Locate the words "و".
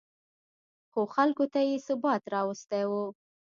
2.89-2.91